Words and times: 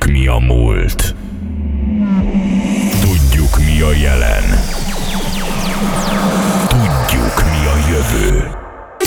Tudjuk 0.00 0.18
mi 0.18 0.26
a 0.26 0.38
múlt. 0.38 1.14
Tudjuk 3.00 3.58
mi 3.58 3.80
a 3.80 3.92
jelen. 3.92 4.44
Tudjuk 6.68 7.44
mi 7.44 7.66
a 7.66 7.88
jövő. 7.90 8.59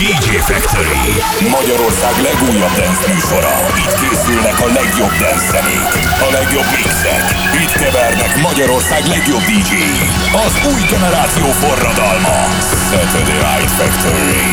DJ 0.03 0.29
Factory 0.51 1.05
Magyarország 1.57 2.13
legújabb 2.27 2.75
dance 2.79 3.13
műsora. 3.13 3.55
Itt 3.83 3.95
készülnek 4.01 4.57
a 4.59 4.69
legjobb 4.79 5.13
dance 5.21 5.45
zenék, 5.51 5.91
a 6.27 6.29
legjobb 6.37 6.67
mixek. 6.75 7.25
Itt 7.63 7.73
kevernek 7.81 8.31
Magyarország 8.47 9.05
legjobb 9.05 9.43
dj 9.51 9.73
Az 10.45 10.53
új 10.73 10.81
generáció 10.93 11.47
forradalma. 11.63 12.37
Saturday 12.89 13.41
Night 13.49 13.71
Factory. 13.79 14.43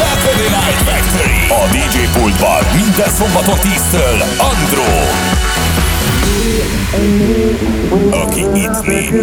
Saturday 0.00 0.50
Night 0.58 0.82
Factory. 0.88 1.40
A 1.60 1.62
DJ 1.74 1.98
pultban 2.18 2.62
minden 2.74 3.10
szombaton 3.18 3.58
10-től 3.58 4.18
Andro. 4.50 4.90
Aki 8.12 8.40
itt 8.54 8.86
nincs, 8.86 9.20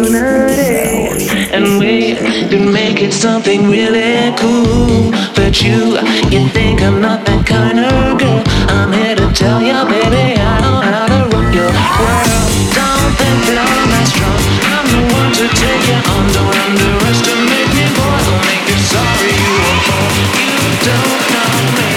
And 1.52 1.78
we 1.78 2.16
can 2.50 2.70
make 2.72 3.00
it 3.06 3.12
something 3.12 3.70
really 3.70 4.32
cool. 4.36 5.10
But 5.34 5.60
you, 5.60 5.98
you 6.30 6.48
think 6.48 6.80
I'm 6.80 7.00
not 7.00 7.24
that 7.24 7.42
kind 7.44 7.78
of 7.78 8.18
girl. 8.18 8.42
I'm 8.68 8.92
here 8.92 9.16
to 9.16 9.26
tell 9.32 9.60
you, 9.62 9.78
baby, 9.92 10.26
I 10.40 10.60
know 10.62 10.80
how 10.88 11.06
to 11.12 11.18
rock 11.32 11.54
your 11.54 11.70
world. 11.98 12.30
Don't 12.76 13.12
think 13.20 13.40
that 13.46 13.58
I'm 13.66 13.88
that 13.92 14.06
strong. 14.12 14.42
I'm 14.74 14.86
the 14.92 15.00
one 15.18 15.32
to 15.38 15.46
take 15.62 15.84
you 15.90 15.98
on. 16.14 16.24
Don't 16.36 16.56
underestimate 16.66 17.70
me, 17.76 17.86
boy. 17.96 18.18
I'll 18.30 18.42
make 18.48 18.64
you 18.70 18.78
sorry 18.92 19.32
you 19.42 19.54
were 19.64 19.80
born. 19.86 20.14
You 20.38 20.72
don't 20.86 21.22
know 21.34 21.52
me 21.76 21.90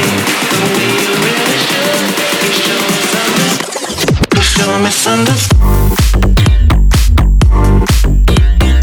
the 0.52 0.62
way 0.76 1.01
Me 4.62 4.90
something. 4.90 5.36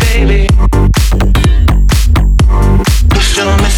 Baby, 0.01 0.48
you 3.15 3.21
show 3.21 3.57
me 3.57 3.71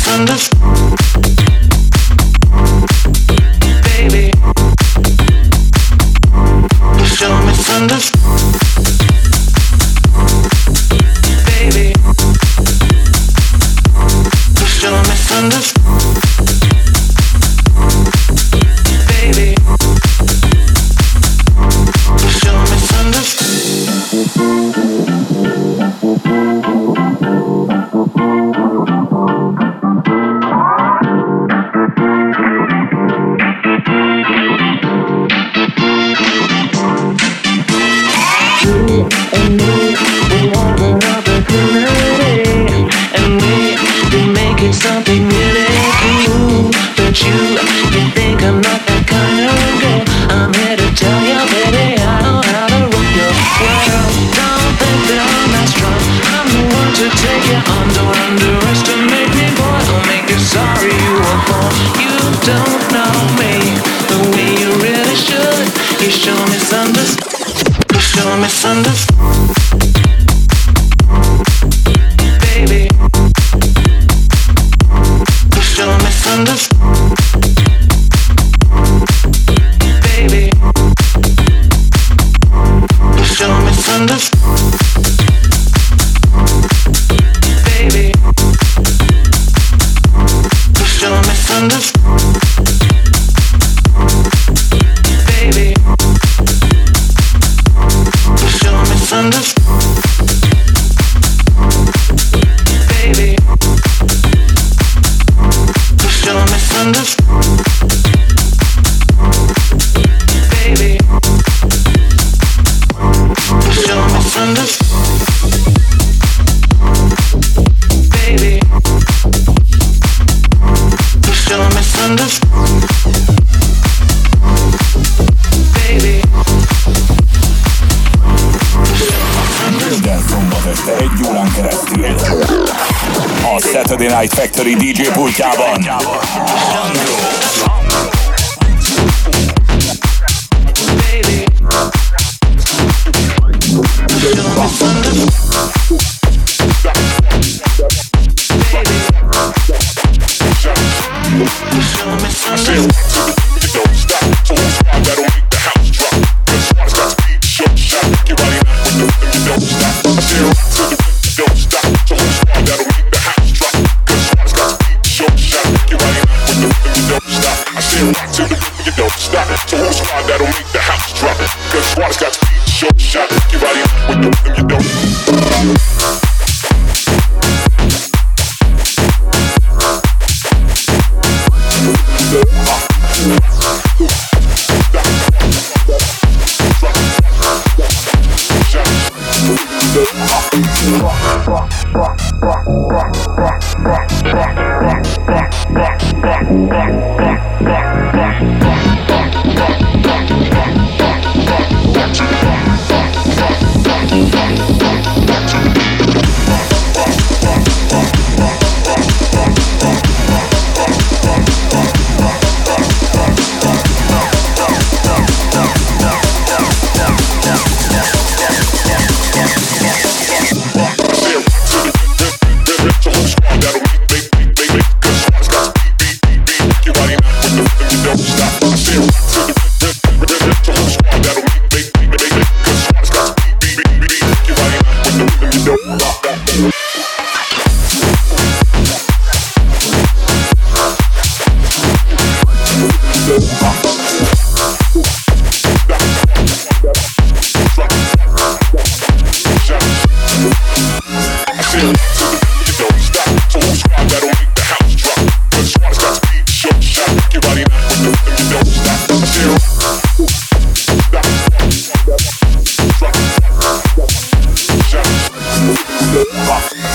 Factory 134.61 134.93
DJ 134.93 135.11
pultjában. 135.13 136.50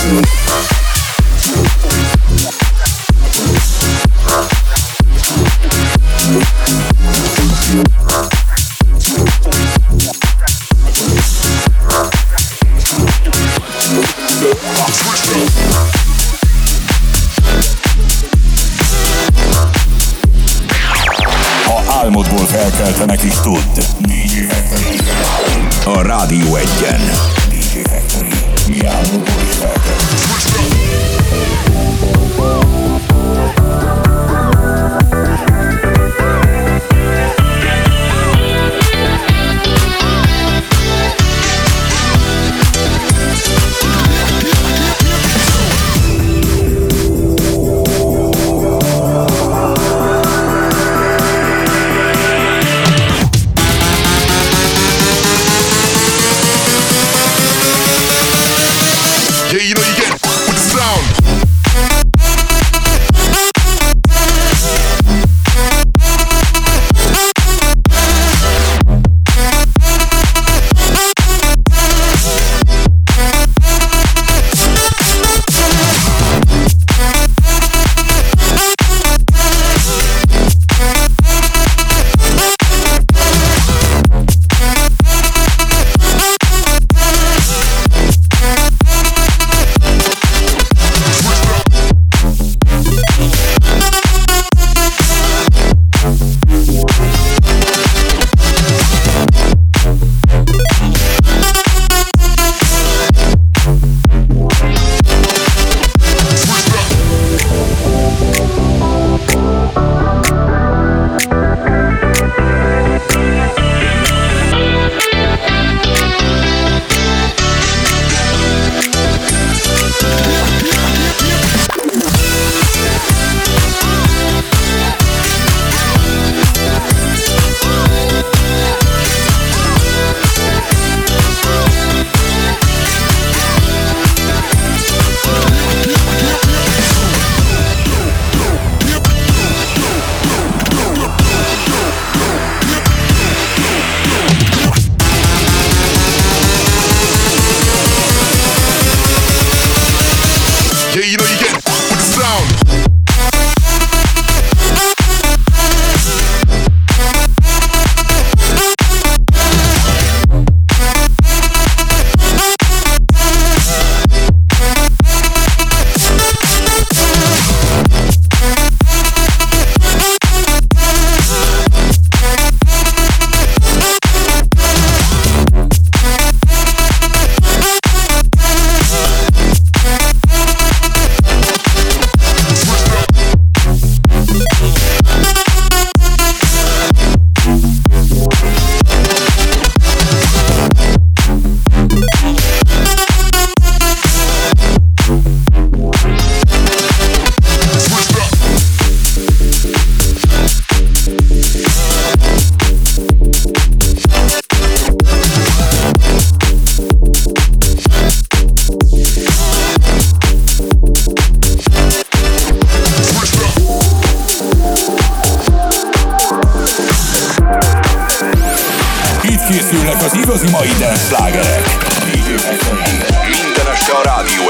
Música 0.06 0.75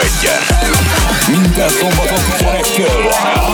1-en. 0.05 0.41
Minden 1.31 1.69
szombaton 1.69 2.19
11-től. 2.31 3.44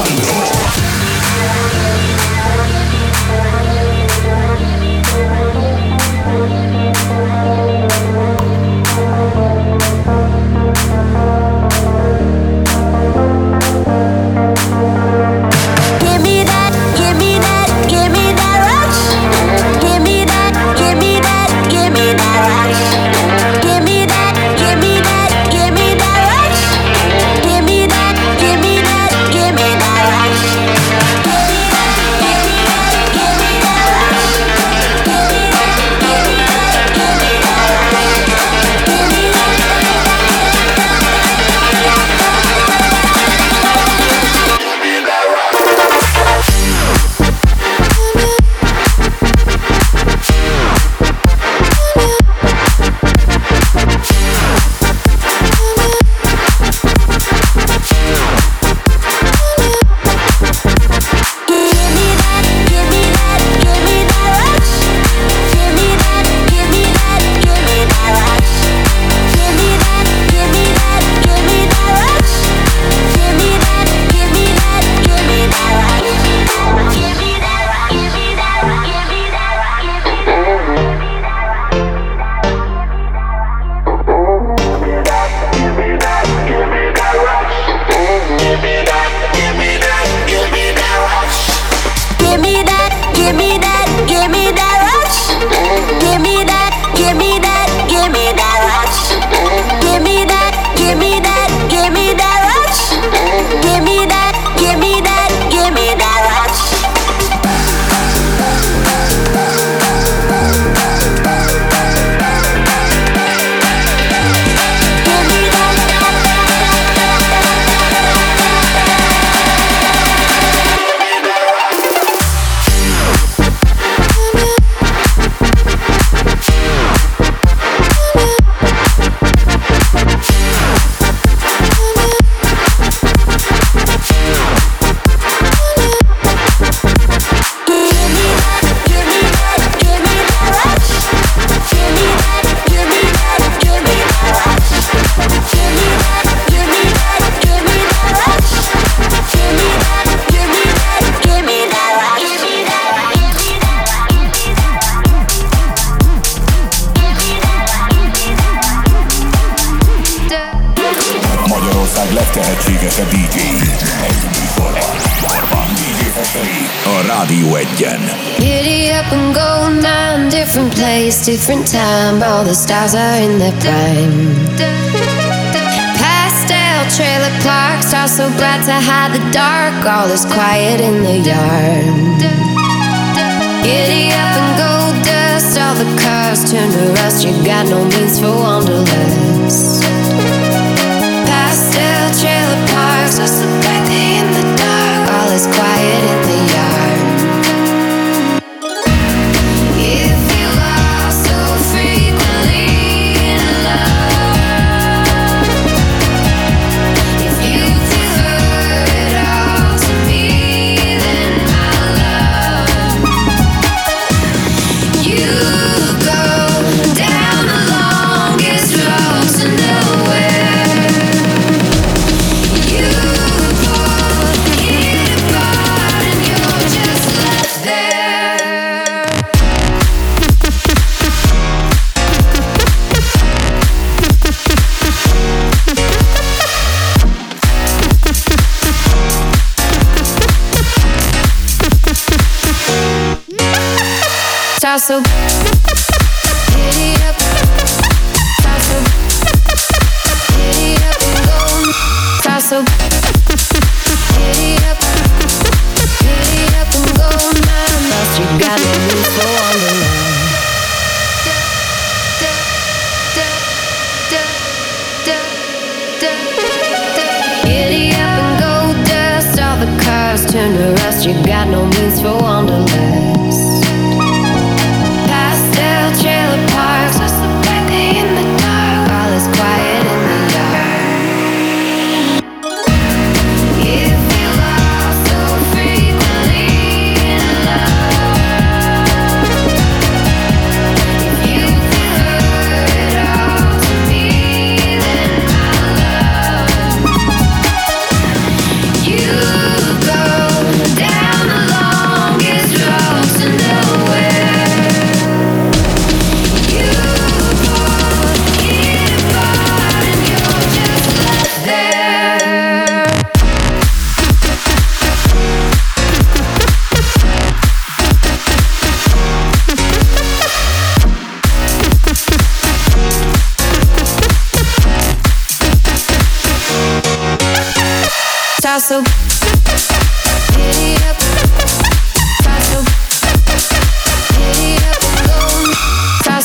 The 172.51 172.55
stars 172.55 172.96
are 172.96 173.11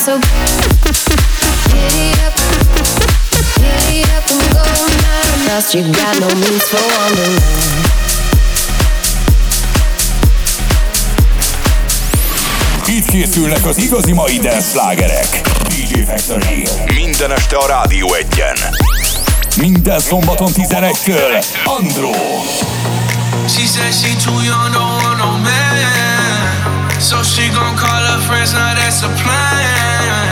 so 0.07 0.21
giddy 1.73 2.15
up, 2.23 2.35
giddy 3.59 4.07
up 4.15 4.23
and 4.31 4.45
go 4.55 4.63
now. 5.03 5.49
Lost 5.49 5.75
you 5.75 5.83
got 5.83 6.21
no 6.21 6.29
means 6.43 6.63
for 6.71 6.83
wonderland. 6.95 7.43
Itt 12.87 13.07
készülnek 13.07 13.67
az 13.67 13.79
igazi 13.79 14.13
mai 14.13 14.39
dance 14.39 14.69
slágerek. 14.71 15.41
DJ 15.69 16.01
Factory. 16.07 16.67
Minden 16.95 17.33
este 17.33 17.57
a 17.57 17.67
Rádió 17.67 18.15
egyen. 18.15 18.57
Minden 19.57 19.99
szombaton 19.99 20.53
11-től. 20.55 21.45
Andró. 21.65 22.13
She 23.49 23.67
said 23.67 23.93
she 23.93 24.17
too 24.25 24.43
young, 24.43 24.73
don't 24.73 25.03
want 25.03 25.19
no 25.19 25.31
man. 25.31 25.66
So 27.07 27.23
she 27.23 27.47
gon' 27.55 27.79
call 27.79 28.03
her 28.03 28.19
friends, 28.27 28.51
now 28.53 28.75
that's 28.75 29.07
a 29.07 29.11
plan. 29.23 30.27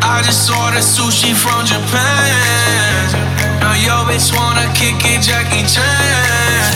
I 0.00 0.24
just 0.24 0.48
ordered 0.48 0.80
sushi 0.80 1.36
from 1.36 1.68
Japan. 1.68 3.12
Now 3.60 3.76
yo 3.76 4.08
bitch 4.08 4.32
wanna 4.32 4.72
kick 4.72 4.96
it, 5.04 5.20
Jackie 5.20 5.68
Chan. 5.68 6.72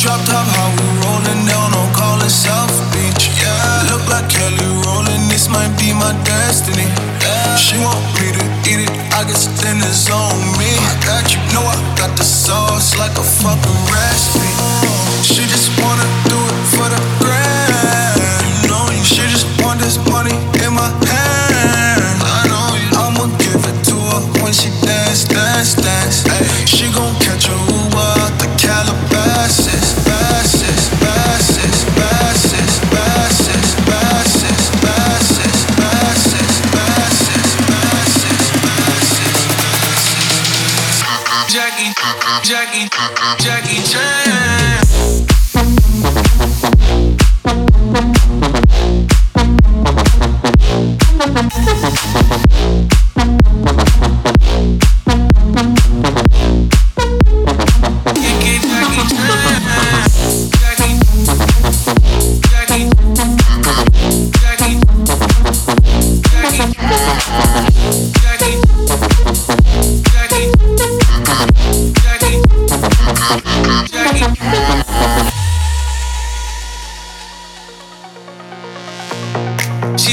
Drop 0.00 0.16
top, 0.24 0.48
how 0.48 0.72
we 0.80 0.86
rollin' 1.04 1.44
down 1.44 1.76
on 1.76 1.92
call 1.92 2.24
it 2.24 2.32
South 2.32 2.72
Beach. 2.96 3.28
Yeah, 3.36 3.92
look 3.92 4.08
like 4.08 4.32
Kelly 4.32 4.64
Rowland, 4.80 5.28
this 5.28 5.52
might 5.52 5.76
be 5.76 5.92
my 5.92 6.16
destiny. 6.24 6.88
She 7.60 7.76
want 7.84 8.00
me 8.16 8.32
to 8.32 8.44
eat 8.64 8.80
it, 8.88 8.92
I 9.12 9.28
guess 9.28 9.44
then 9.60 9.76
it's 9.84 10.08
on 10.08 10.32
me. 10.56 10.72
I 10.80 10.96
got 11.04 11.28
you, 11.28 11.40
know 11.52 11.68
I 11.68 11.76
got 12.00 12.16
the 12.16 12.24
sauce 12.24 12.96
like 12.96 13.12
a 13.12 13.26
fucking 13.44 13.80
recipe. 13.92 14.48
She 15.20 15.44
just 15.52 15.68
wanna 15.84 16.08
do 16.32 16.40
it 16.40 16.64
for 16.72 16.88
the 16.88 17.00
grand. 17.20 17.41
last 25.62 25.78
dance. 25.78 26.68
She 26.68 26.90
gon' 26.90 27.11
She 73.32 73.38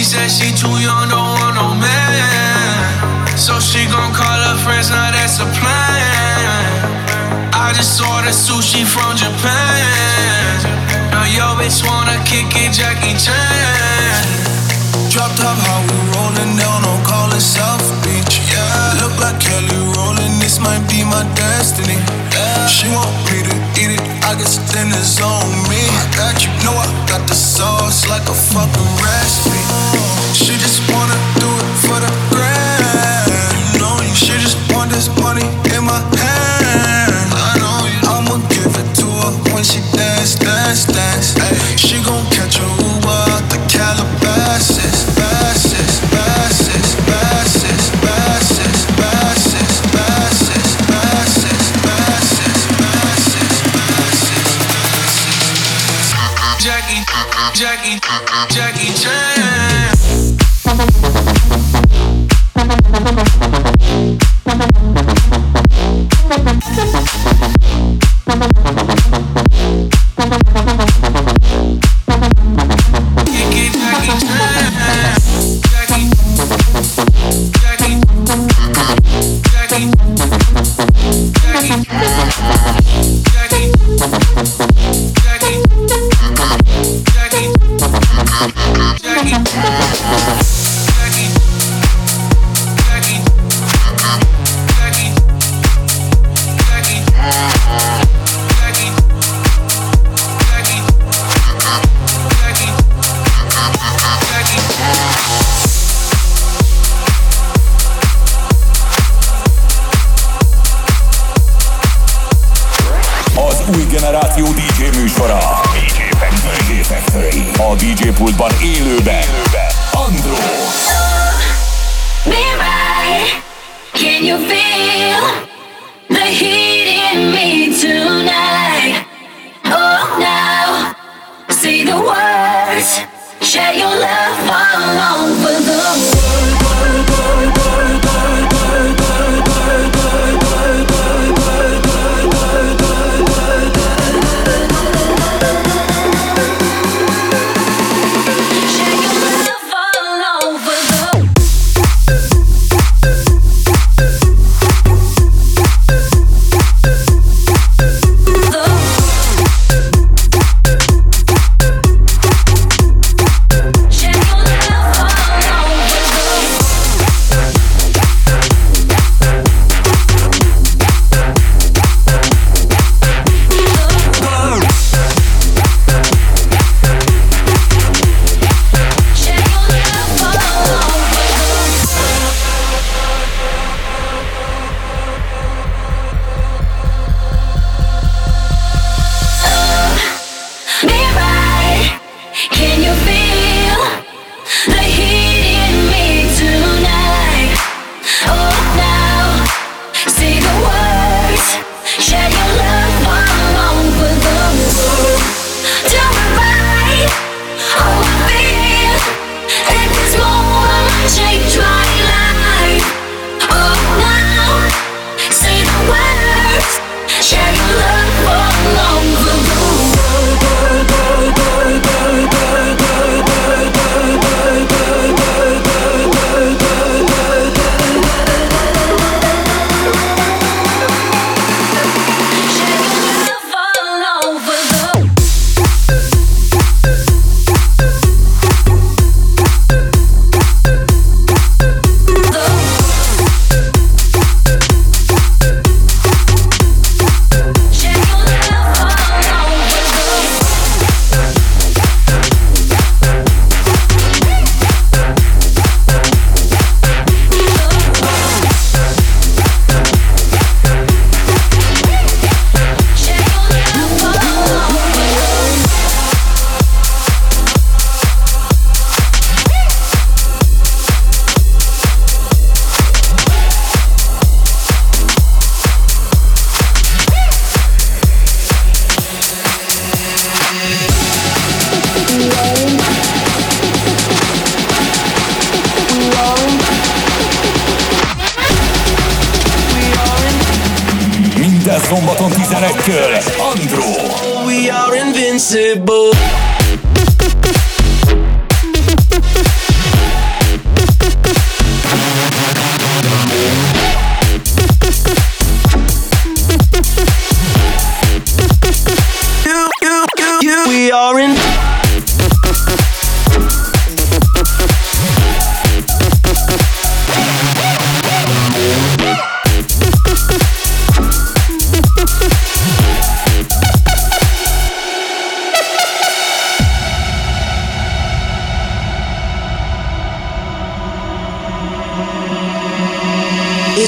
said 0.07 0.31
she 0.31 0.55
too 0.55 0.71
young, 0.79 1.09
don't 1.09 1.35
want 1.35 1.55
no 1.59 1.75
man. 1.75 3.37
So 3.37 3.59
she 3.59 3.83
gon' 3.91 4.13
call 4.15 4.39
her 4.47 4.55
friends, 4.63 4.89
now 4.89 5.11
that's 5.11 5.39
a 5.43 5.47
plan. 5.59 6.63
I 7.51 7.73
just 7.75 7.99
ordered 7.99 8.31
sushi 8.31 8.87
from 8.87 9.17
Japan. 9.17 10.63
Now 11.11 11.27
yo 11.27 11.59
bitch 11.59 11.83
wanna 11.83 12.23
kick 12.23 12.47
it, 12.55 12.71
Jackie 12.71 13.19
Chan. 13.19 14.23
Drop 15.11 15.35
top, 15.35 15.57
how 15.59 15.83
we 15.83 15.97
rollin' 16.15 16.55
down 16.55 16.85
on 16.87 17.03
call 17.03 17.27
it 17.33 17.41
South 17.41 17.83
Beach. 18.05 18.39
Yeah, 18.47 19.03
look 19.03 19.19
like 19.19 19.41
Kelly 19.41 19.75
Rowland, 19.91 20.39
this 20.39 20.57
might 20.59 20.87
be 20.87 21.03
my 21.03 21.27
destiny. 21.35 22.18
She 22.69 22.87
want 22.93 23.09
me 23.25 23.41
to 23.49 23.55
eat 23.81 23.97
it, 23.97 24.01
I 24.23 24.37
guess 24.37 24.61
dinner's 24.71 25.19
on 25.19 25.49
me. 25.67 25.81
I 25.89 26.05
got 26.15 26.37
you, 26.45 26.51
know 26.63 26.77
I 26.77 26.85
got 27.09 27.27
the 27.27 27.33
sauce 27.33 28.07
like 28.07 28.23
a 28.29 28.33
fucking 28.33 28.91
recipe. 29.01 29.57
She 30.37 30.53
just 30.61 30.85
wanna 30.93 31.17
do 31.41 31.49
it 31.49 31.73
for 31.81 31.97
the 31.99 32.11
grand. 32.29 33.57
You 33.73 33.79
know 33.81 33.97
you, 34.05 34.13
she 34.13 34.37
just 34.37 34.57
want 34.71 34.91
this 34.91 35.09
money 35.17 35.43
in 35.73 35.83
my 35.83 35.99
hand. 36.13 37.33
I 37.33 37.57
know 37.57 37.89
you, 37.89 37.99
I'ma 38.05 38.37
give 38.53 38.71
it 38.71 38.89
to 39.01 39.07
her 39.25 39.33
when 39.51 39.63
she 39.63 39.81
dance, 39.97 40.35
dance, 40.35 40.85
dance. 40.85 41.35
Ay, 41.41 41.57
she 41.75 41.97
gon' 42.05 42.23
catch 42.31 42.59
a 42.59 42.88
Jackie, 57.59 57.99
Jackie 58.55 58.93
Chan. 58.93 59.38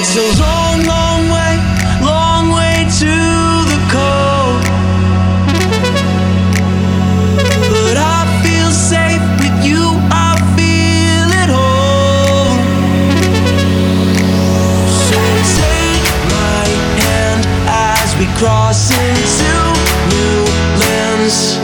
It's 0.03 0.15
a 0.17 0.41
long, 0.41 0.83
long 0.87 1.29
way, 1.29 1.53
long 2.01 2.49
way 2.49 2.89
to 3.01 3.13
the 3.69 3.79
cold. 3.93 4.63
But 7.69 7.97
I 7.97 8.25
feel 8.41 8.71
safe 8.71 9.21
with 9.37 9.63
you, 9.63 10.01
I 10.09 10.33
feel 10.57 11.27
at 11.43 11.49
home. 11.53 12.57
So 15.05 15.19
take 15.61 16.05
my 16.33 16.65
hand 16.97 17.45
as 17.69 18.17
we 18.17 18.25
cross 18.39 18.89
into 18.89 19.53
new 20.09 20.45
lands. 20.79 21.60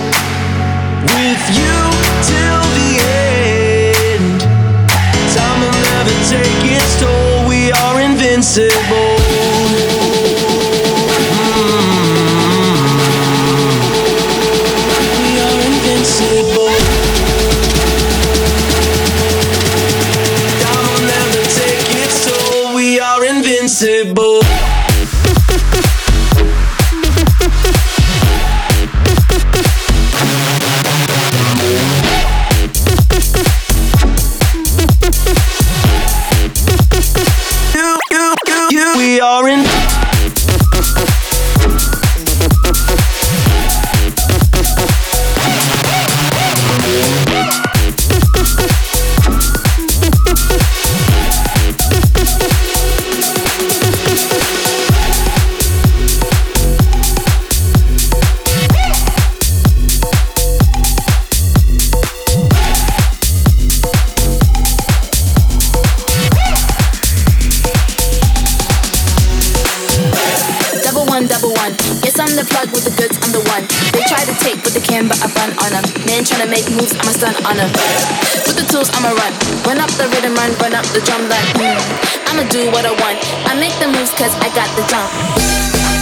I 84.41 84.50
got 84.54 84.69
the 84.76 84.84
jump. 84.91 85.12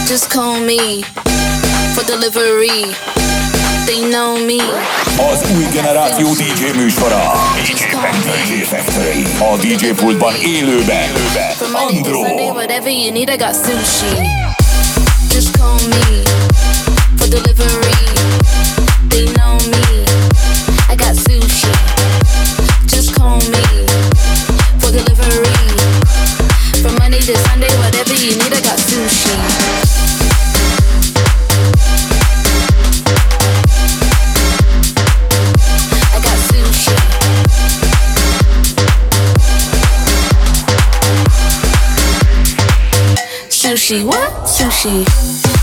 Just 0.06 0.30
call 0.30 0.60
me 0.60 1.02
for 1.94 2.04
delivery. 2.04 2.94
They 3.86 4.00
know 4.10 4.36
me. 4.44 4.60
Az 5.32 5.44
új 5.56 5.66
generáció 5.72 6.32
DJ 6.32 6.72
műsora. 6.76 7.32
DJ 7.54 7.72
Factory. 7.74 8.58
DJ 8.58 8.64
Factory. 8.64 9.26
A 9.40 9.56
DJ 9.56 9.92
pultban 9.92 10.34
élőben. 10.34 11.12
To 11.58 11.64
Sunday, 11.64 11.96
Andro. 11.96 12.52
whatever 12.54 12.90
you 12.90 13.12
need, 13.12 13.28
I 13.28 13.36
got 13.36 13.54
sushi. 13.54 14.16
Just 15.28 15.56
call 15.58 15.78
me 15.88 16.22
for 17.16 17.28
delivery. 17.28 18.04
They 19.08 19.24
know 19.24 19.56
me. 19.70 20.04
I 20.88 20.94
got 20.96 21.14
sushi. 21.14 21.75
Sunday, 27.34 27.66
whatever 27.78 28.14
you 28.14 28.36
need, 28.36 28.52
I 28.52 28.60
got 28.60 28.78
sushi. 28.78 29.34
I 36.14 36.20
got 36.22 36.38
sushi. 36.46 36.94
Sushi, 43.50 44.06
what? 44.06 44.30
Sushi. 44.46 45.04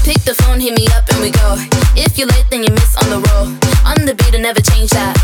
Pick 0.03 0.21
the 0.23 0.35
phone, 0.43 0.59
hit 0.59 0.75
me 0.75 0.85
up, 0.87 1.07
and 1.11 1.21
we 1.21 1.31
go. 1.31 1.55
If 1.95 2.17
you're 2.17 2.27
late, 2.27 2.45
then 2.49 2.63
you 2.63 2.71
miss 2.71 2.97
on 2.97 3.09
the 3.09 3.19
roll. 3.29 3.47
On 3.85 4.05
the 4.05 4.13
beat, 4.13 4.35
I 4.35 4.39
never 4.39 4.59
change 4.59 4.89
that. 4.89 5.15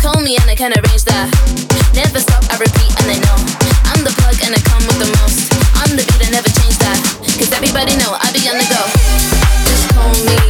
Call 0.00 0.20
me 0.22 0.36
and 0.36 0.48
I 0.48 0.54
can 0.54 0.72
arrange 0.72 1.02
that. 1.06 1.69
Never 1.94 2.20
stop, 2.20 2.44
I 2.50 2.58
repeat, 2.58 2.92
and 3.00 3.06
they 3.10 3.18
know. 3.18 3.38
I'm 3.90 4.04
the 4.04 4.14
plug 4.22 4.38
and 4.44 4.54
I 4.54 4.60
come 4.70 4.82
with 4.86 4.98
the 4.98 5.10
most. 5.18 5.52
On 5.82 5.96
the 5.96 6.04
beat, 6.06 6.22
I 6.26 6.30
never 6.30 6.48
change 6.60 6.78
that. 6.78 6.98
Cause 7.38 7.52
everybody 7.52 7.96
know 7.96 8.14
I 8.14 8.30
be 8.32 8.46
on 8.48 8.58
the 8.58 8.66
go. 8.70 8.82
Just 9.66 9.88
call 9.94 10.14
me 10.24 10.49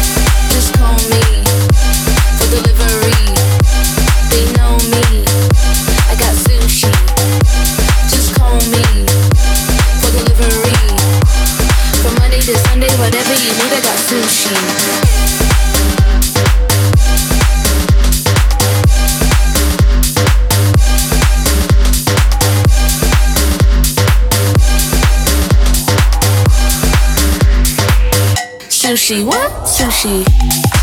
Just 0.61 0.75
call 0.77 0.93
me 1.09 1.23
for 2.37 2.47
delivery. 2.53 3.25
They 4.29 4.45
know 4.53 4.77
me. 4.93 5.25
I 6.05 6.13
got 6.21 6.35
sushi. 6.37 6.91
Just 8.13 8.35
call 8.35 8.59
me 8.69 8.85
for 10.01 10.11
delivery. 10.13 10.77
From 12.03 12.13
Monday 12.19 12.41
to 12.41 12.55
Sunday, 12.59 12.93
whatever 12.99 13.33
you 13.33 13.51
need, 13.57 13.73
I 13.73 13.81
got 13.81 13.97
sushi. 14.05 14.53
Sushi, 28.69 29.23
what? 29.25 29.60
Sushi. 29.81 30.80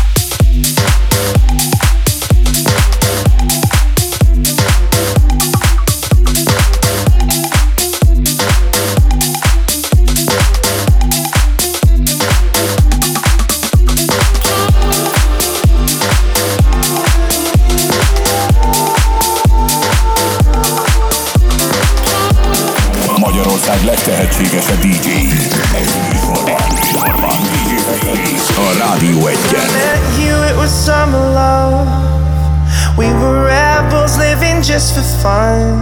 to 34.99 35.05
find. 35.23 35.79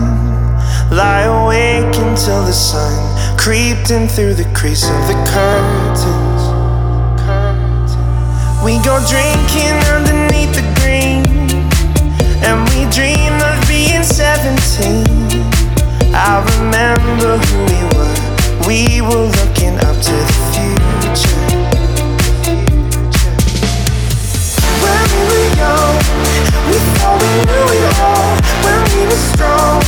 Lie 0.91 1.23
awake 1.23 1.95
until 1.97 2.43
the 2.45 2.53
sun 2.53 2.93
creeped 3.38 3.89
in 3.89 4.08
through 4.08 4.36
the 4.36 4.45
crease 4.53 4.84
of 4.84 5.01
the 5.10 5.17
curtains. 5.34 6.41
We 8.63 8.77
go 8.86 9.01
drinking 9.10 9.77
underneath 9.95 10.53
the 10.53 10.65
green, 10.77 11.25
and 12.45 12.58
we 12.69 12.86
dream 12.93 13.34
of 13.49 13.58
being 13.67 14.03
17. 14.03 15.06
I 16.13 16.43
remember 16.53 17.38
who 17.47 17.58
we 17.71 17.82
were. 17.93 18.17
We 18.67 19.01
were 19.01 19.27
looking 19.39 19.75
up 19.88 19.97
to 20.08 20.15
the 20.30 20.38
future. 20.53 21.41
When 24.84 25.03
we 25.10 25.21
were 25.30 25.49
young, 25.62 25.95
we 26.67 26.77
thought 26.97 27.17
we 27.21 27.30
knew 27.45 27.66
was 29.08 29.20
strong 29.32 29.82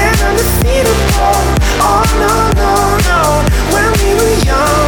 and 0.00 0.20
undefeatable. 0.20 1.40
Oh 1.80 2.04
no, 2.22 2.34
no, 2.60 2.72
no, 3.08 3.20
when 3.72 3.90
we 4.00 4.14
were 4.20 4.44
young. 4.44 4.83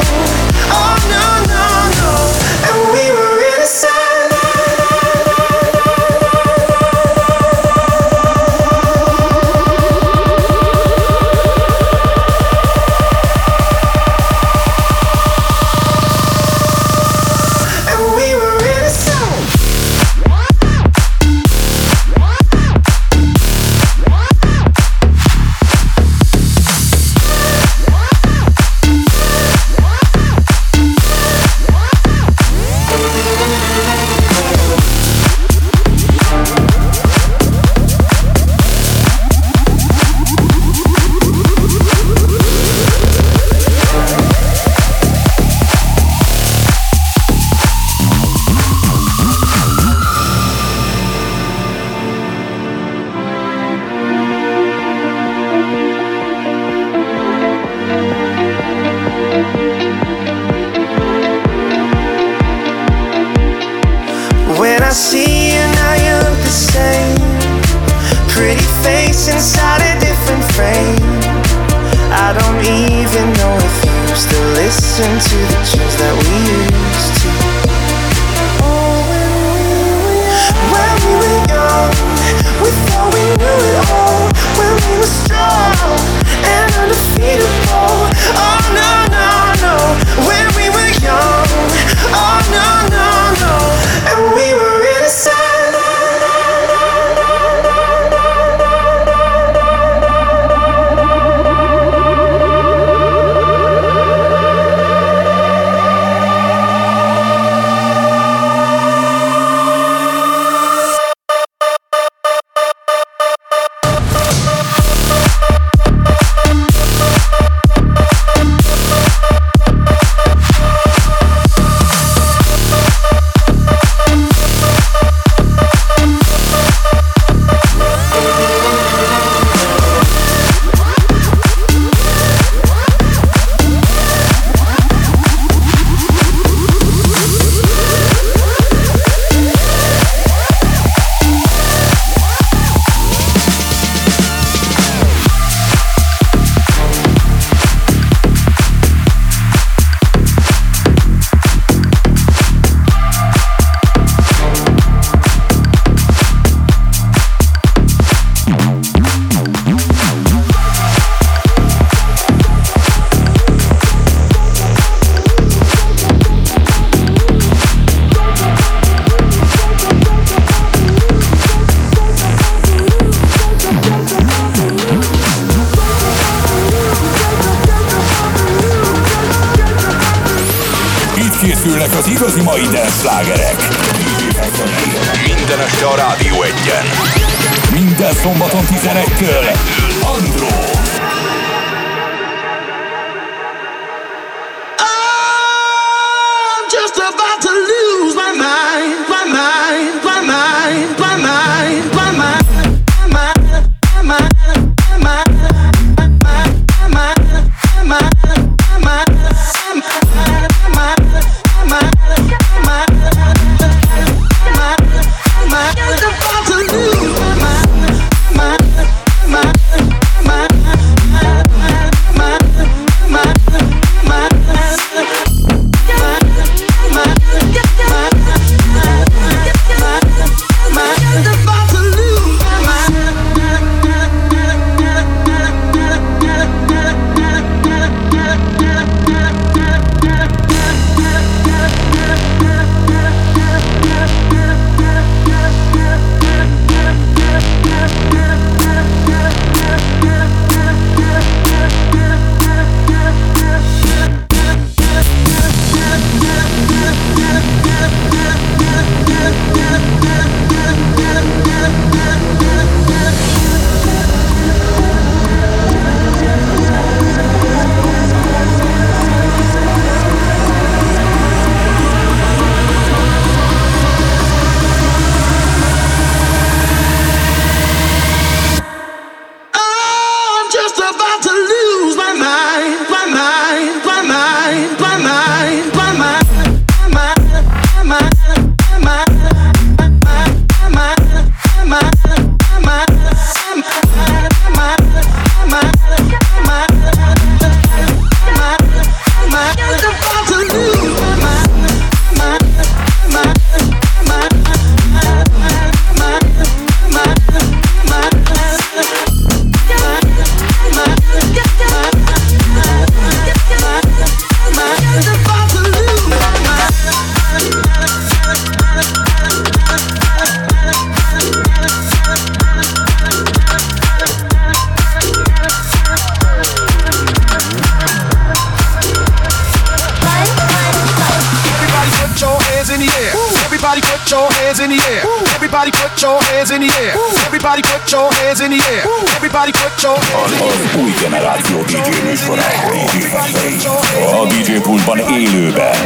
A 344.46 344.48
DJ 344.48 344.60
pultban 344.60 344.98
élőben, 344.98 345.76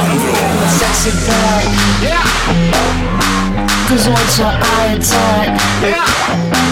Andro. 0.00 0.32
Sexy 0.78 1.10
back. 1.26 1.64
Cause 3.88 4.08
once 4.08 4.38
your 4.38 4.52
eye 4.52 4.96
attack. 4.96 5.60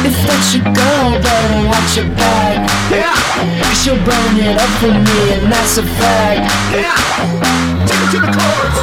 If 0.05 0.27
that's 0.27 0.55
your 0.55 0.65
girl, 0.65 1.21
better 1.23 1.67
watch 1.67 1.97
your 1.97 2.09
back. 2.15 2.71
Yeah. 2.91 3.75
She'll 3.75 3.97
burn 3.97 4.37
it 4.37 4.59
up 4.59 4.71
for 4.81 4.93
me, 4.93 5.33
and 5.35 5.53
that's 5.53 5.79
a 5.79 5.83
fact. 5.83 7.70
Take 7.87 8.03
it 8.05 8.11
to 8.13 8.19
the 8.21 8.31
chorus. 8.35 8.77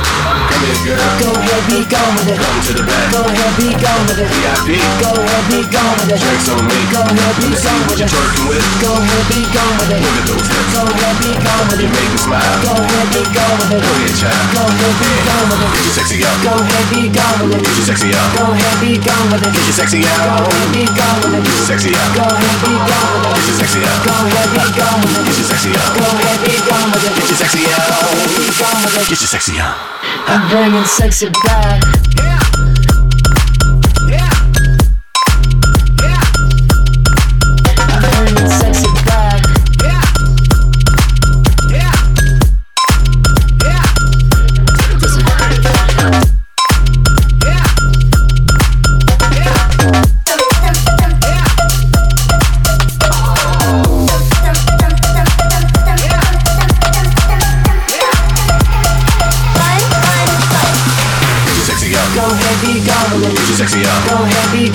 Come 0.47 0.63
here, 0.63 0.79
girl. 0.95 1.11
Go 1.21 1.29
ahead, 1.37 1.63
be 1.69 1.79
gone 1.85 2.13
with 2.17 2.29
it. 2.33 2.37
Come 2.39 2.59
to 2.65 2.71
the 2.77 2.83
back. 2.87 3.05
Go 3.13 3.19
ahead, 3.27 3.51
be 3.59 3.69
gone 3.77 4.03
with 4.07 4.19
it. 4.23 4.29
VIP. 4.31 4.69
Go 5.03 5.11
ahead, 5.13 5.43
be 5.51 5.59
gone 5.69 5.93
with 6.01 6.13
it. 6.15 6.19
Drinks 6.23 6.47
on 6.49 6.61
me. 6.65 6.79
Go 6.91 7.01
ahead, 7.03 7.33
be 7.37 7.47
Let 7.47 7.51
me 7.51 7.57
see 7.57 7.67
gone 7.67 7.81
what 7.85 7.97
with 7.97 8.01
it. 8.01 8.09
twerking 8.09 8.45
with. 8.49 8.65
Go 8.81 8.91
ahead, 8.97 9.23
be 9.29 9.39
gone 9.53 9.73
with 9.77 9.91
it. 9.93 9.99
Look 10.01 10.17
at 10.17 10.25
those 10.27 10.47
hips. 10.47 10.69
Go 10.73 10.81
ahead, 10.87 11.15
be 11.21 11.31
gone 11.37 11.65
with 11.67 11.79
You 11.83 11.87
it. 11.87 11.93
make 11.97 12.11
me 12.15 12.19
smile. 12.23 12.55
Go 12.63 12.73
ahead, 12.77 13.07
be 13.13 13.21
gone 13.35 13.55
with 13.61 13.71
it. 13.77 13.81
Go 13.83 13.91
ahead, 13.91 14.15
child. 14.17 14.45
Go 14.55 14.61
ahead, 14.65 14.95
be 14.97 15.11
gone 15.27 15.45
with 15.51 15.61
it. 15.61 15.69
Get 15.77 15.83
your 15.83 15.93
sexy 15.97 16.17
out. 16.25 16.37
Go 16.47 16.53
ahead, 16.57 16.85
be 16.89 17.01
gone 17.11 17.37
with 17.43 17.53
it. 17.53 17.61
Get 17.67 17.75
your 17.77 17.85
sexy 17.87 18.09
out. 18.17 18.29
Go 18.37 18.43
ahead, 18.55 18.77
be 18.81 18.91
gone 18.97 19.27
with 19.31 19.43
it. 19.45 19.51
Get 19.53 19.65
your 19.67 19.75
sexy 19.77 19.99
Go 20.01 20.09
out. 20.09 20.41
ahead, 20.47 20.67
be 20.73 20.83
gone 20.97 21.17
with 21.21 21.35
it. 21.37 21.43
Get 21.45 21.57
your 21.57 21.67
sexy 21.67 21.91
out. 21.93 22.09
Go 22.17 22.23
ahead, 22.25 22.57
be 22.63 22.73
gone 22.87 23.09
with 23.13 23.27
it. 23.27 23.35
Get 23.37 23.45
your 23.45 23.57
sexy 23.61 23.81
out. 23.85 23.99
Go 24.07 24.15
ahead, 24.17 24.47
be 24.55 24.65
gone 24.79 24.99
with 25.03 25.17
it. 25.17 25.23
Get 25.27 25.37
your 25.37 25.47
sexy 25.51 25.71
out. 25.77 25.91
Go 25.97 26.05
ahead, 26.07 26.39
be 26.41 26.55
gone 26.65 26.87
with 26.91 27.05
it. 27.05 27.13
Get 27.17 27.37
sexy 27.37 27.61
out. 27.69 27.85
Be 28.17 28.45
gone 28.57 28.79
with 28.81 28.85
it. 28.85 28.86
Get 28.87 29.09
your 29.09 29.17
sexy 29.27 29.59
out. 29.59 29.75
I'm 30.27 30.49
bringing 30.49 30.85
sexy 30.85 31.29
back. 31.43 32.26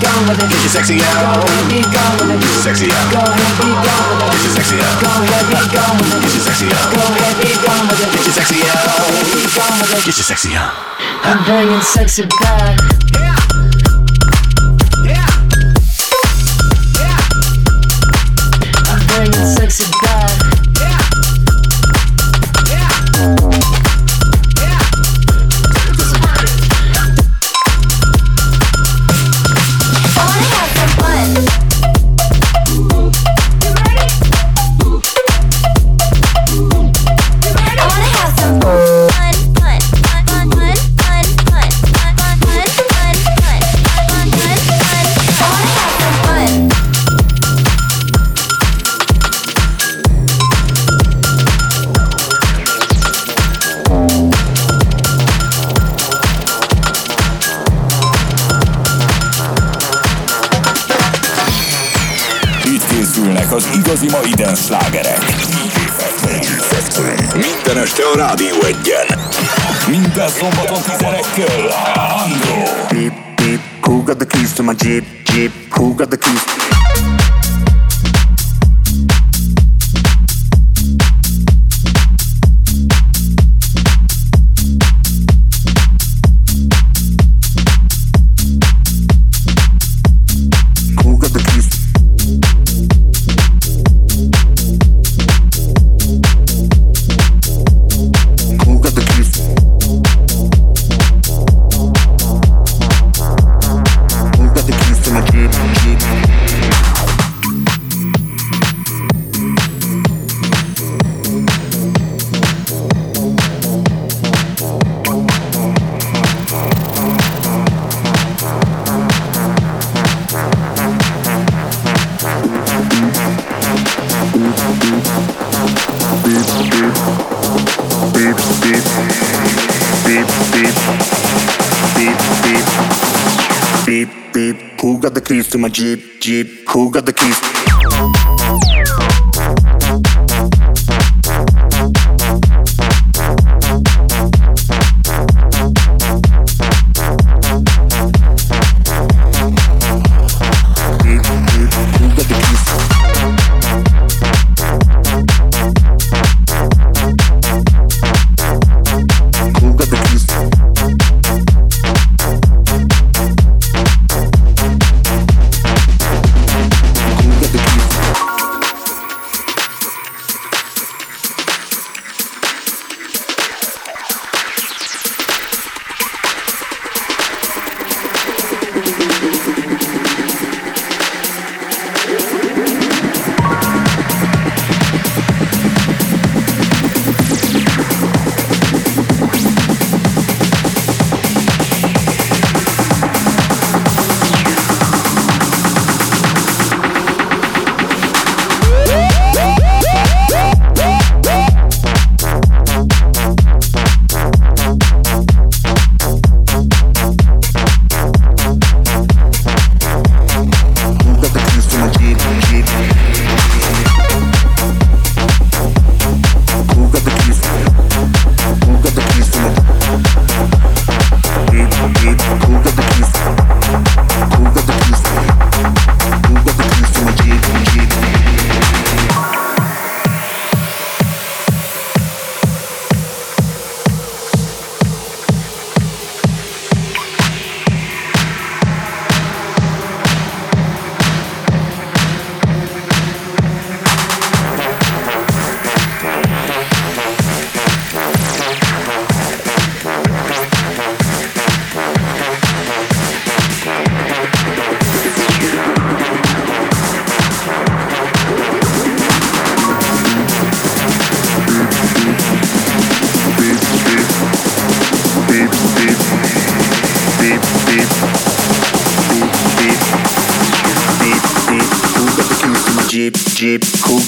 Gone 0.02 0.26
with 0.26 0.42
it. 0.42 0.50
Get 0.50 0.60
your 0.60 0.72
sexy 0.74 0.98
Go 0.98 1.06
ahead, 1.06 1.66
be 1.70 1.80
gone 1.86 2.14
with 2.18 2.34
it. 2.34 2.38
Get 2.42 2.50
your 2.50 2.62
sexy 2.66 2.90
out. 2.90 3.06
Go 3.14 3.22
ahead, 3.22 3.54
be 3.62 3.70
gone 3.70 4.06
with 4.10 4.22
it. 4.22 4.34
Get 4.34 4.42
your 4.42 4.52
sexy 4.58 4.76
out. 4.82 4.98
Go 4.98 5.08
ahead, 5.22 5.46
be 5.46 5.62
gone 5.70 5.96
with 5.96 6.12
it. 6.12 6.20
Get 6.22 6.34
your 6.34 6.42
sexy 6.42 6.66
out. 6.74 6.86
Go 6.90 7.00
ahead, 7.06 7.34
be 7.38 7.50
gone 7.62 7.86
with 7.86 8.02
it. 8.02 8.10
Get 8.10 8.24
your 8.26 8.34
sexy 8.34 8.58
out. 8.66 8.82
Be 9.30 9.42
gone 9.54 9.76
with 9.78 9.94
it. 9.94 10.02
Get 10.02 10.16
your 10.18 10.26
sexy 10.26 10.50
out. 10.58 10.74
I'm 11.22 11.38
bringing 11.46 11.80
sexy 11.80 12.26
back. 12.42 12.76
I'm 13.14 13.31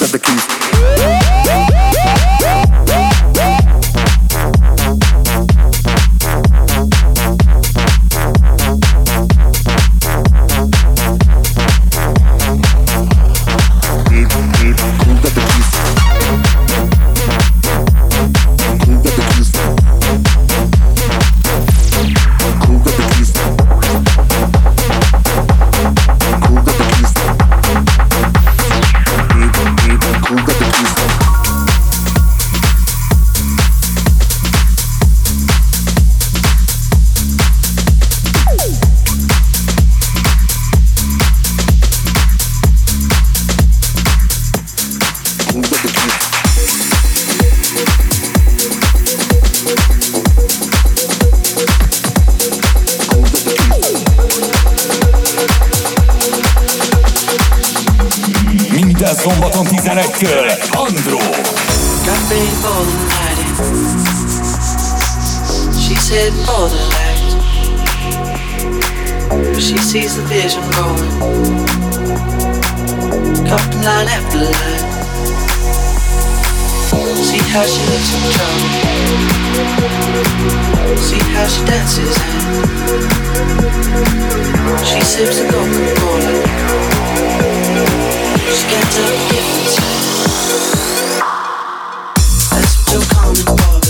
of 0.05 0.13
the 0.13 0.19
keys. 0.19 0.64
still 92.95 93.03
coming 93.09 93.35
for 93.45 93.84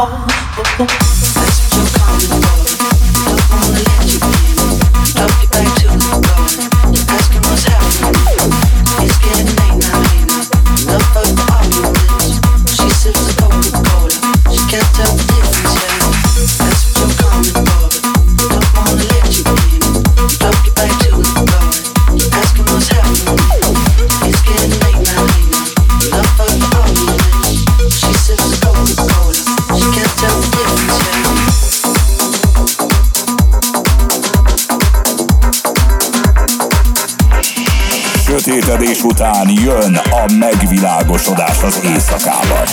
oh, 0.00 0.26
oh, 0.78 0.86
oh. 0.88 1.07
az 41.68 41.80
éjszakában 41.84 42.67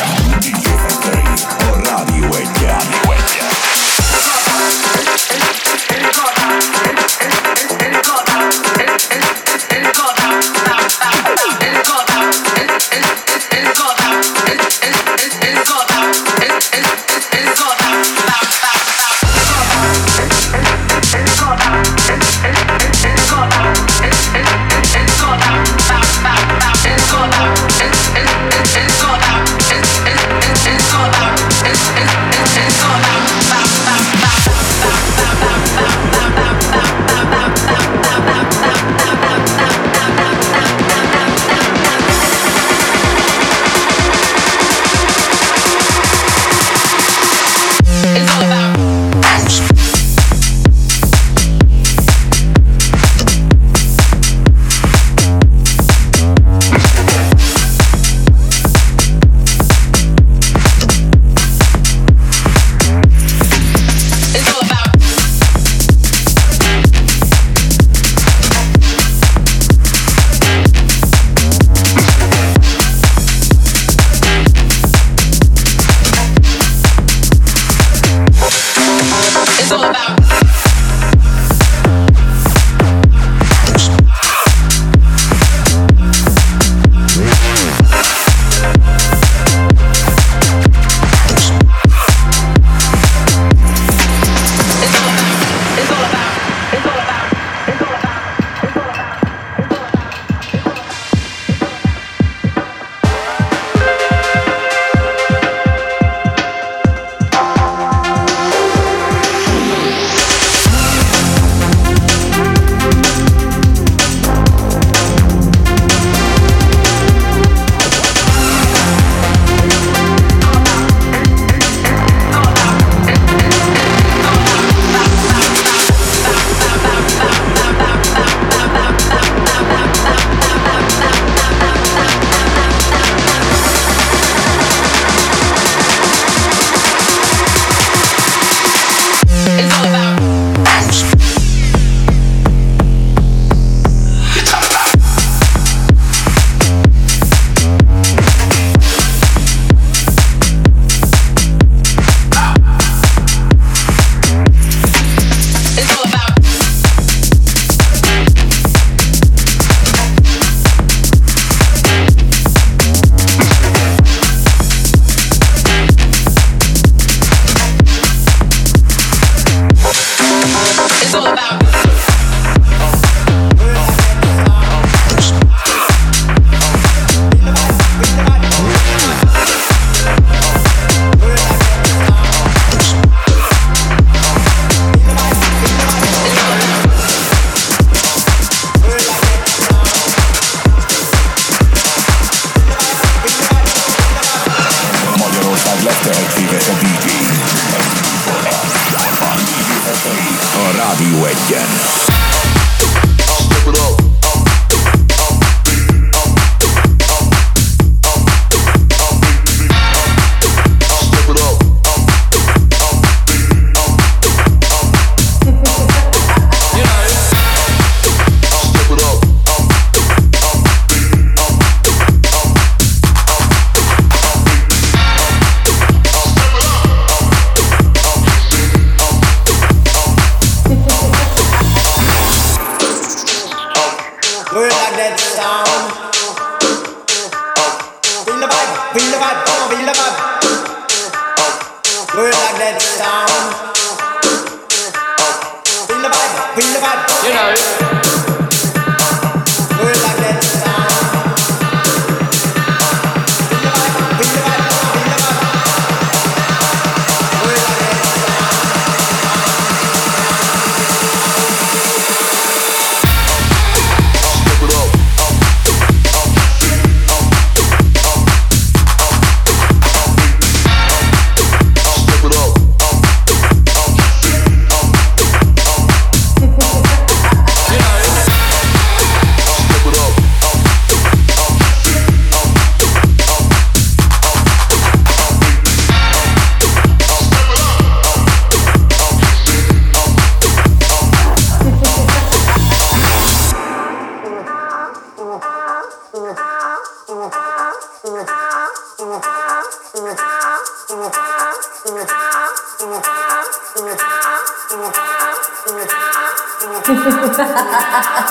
ha 307.95 308.01
ha 308.01 308.19
ha 308.19 308.24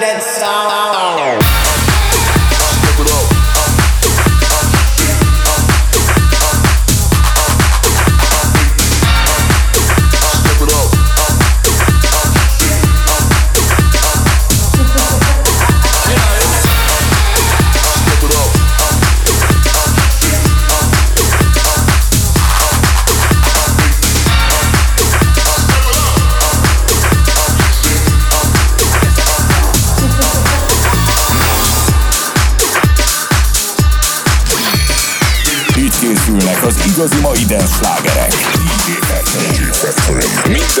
that 0.00 0.22
sound. 0.22 1.11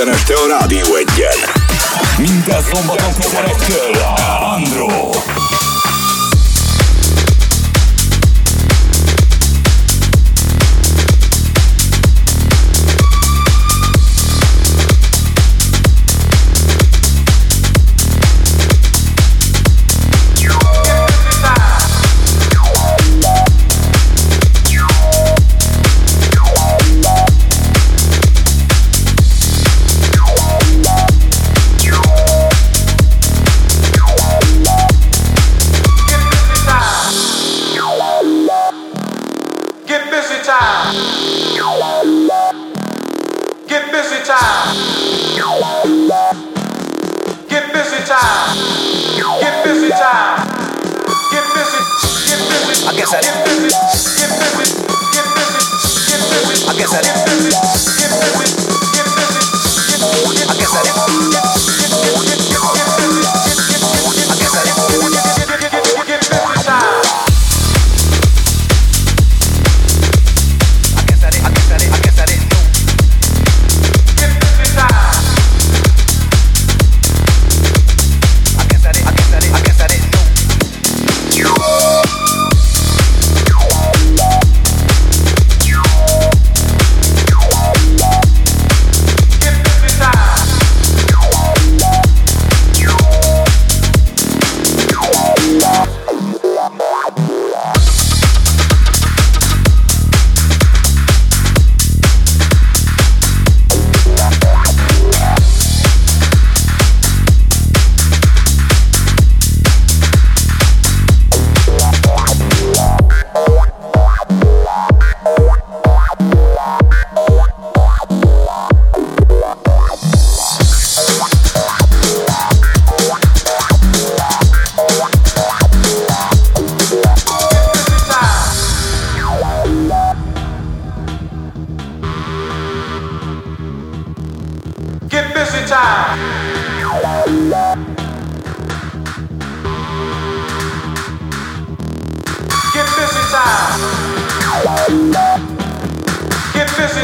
Minden 0.02 0.20
este 0.20 0.34
a 0.34 0.58
Rádió 0.58 0.94
egyen. 0.94 1.36
Minden 2.18 2.62
szombaton 2.62 3.14
kezerektől. 3.18 3.94
Andro. 4.54 5.31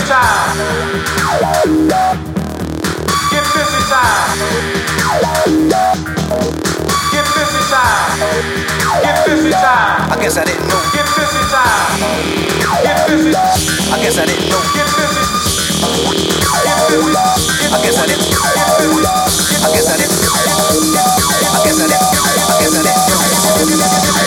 time. 0.08 0.56
Get 3.28 3.44
busy 3.52 3.80
time. 3.92 4.40
Get 7.12 7.26
busy 7.36 7.60
time. 7.68 8.16
Get 9.04 9.26
busy 9.28 9.52
time. 9.52 10.08
I 10.08 10.16
guess 10.18 10.38
I 10.38 10.44
didn't 10.48 10.64
know. 10.64 10.80
Get 10.96 11.04
busy 11.12 11.44
time. 11.52 12.00
Get 12.80 13.04
busy. 13.04 13.36
I 13.36 14.00
guess 14.00 14.16
I 14.16 14.24
didn't 14.24 14.48
know. 14.48 14.64
Get 14.72 14.88
busy. 14.96 15.20
Get 16.64 16.78
busy. 16.88 17.12
I 17.68 17.76
guess 17.84 18.00
I 18.00 18.08
didn't. 18.08 18.32
I 19.60 19.68
guess 19.76 19.92
I 19.92 20.00
didn't. 20.00 20.24
I 20.24 20.48
guess 21.64 21.76
I 21.76 21.84
didn't. 21.88 22.16
I 22.48 22.64
guess 22.64 22.74
I 22.74 22.82
didn't. 24.08 24.17